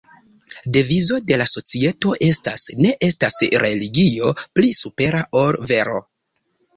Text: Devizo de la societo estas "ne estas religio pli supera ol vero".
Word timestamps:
Devizo 0.75 1.17
de 1.31 1.35
la 1.41 1.45
societo 1.49 2.13
estas 2.27 2.63
"ne 2.85 2.93
estas 3.07 3.37
religio 3.65 4.31
pli 4.57 4.73
supera 4.79 5.21
ol 5.43 5.59
vero". 5.73 6.01